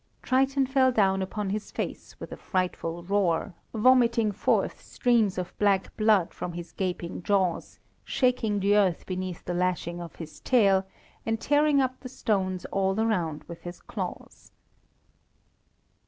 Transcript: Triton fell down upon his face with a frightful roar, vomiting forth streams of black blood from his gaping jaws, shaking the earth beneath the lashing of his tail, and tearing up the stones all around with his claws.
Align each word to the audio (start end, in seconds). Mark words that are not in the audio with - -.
Triton 0.23 0.65
fell 0.65 0.91
down 0.91 1.21
upon 1.21 1.51
his 1.51 1.69
face 1.69 2.19
with 2.19 2.31
a 2.31 2.35
frightful 2.35 3.03
roar, 3.03 3.53
vomiting 3.71 4.31
forth 4.31 4.81
streams 4.81 5.37
of 5.37 5.55
black 5.59 5.95
blood 5.95 6.33
from 6.33 6.53
his 6.53 6.71
gaping 6.71 7.21
jaws, 7.21 7.77
shaking 8.03 8.59
the 8.59 8.75
earth 8.75 9.05
beneath 9.05 9.45
the 9.45 9.53
lashing 9.53 10.01
of 10.01 10.15
his 10.15 10.39
tail, 10.39 10.87
and 11.23 11.39
tearing 11.39 11.79
up 11.81 11.99
the 11.99 12.09
stones 12.09 12.65
all 12.71 12.99
around 12.99 13.43
with 13.43 13.61
his 13.61 13.79
claws. 13.79 14.51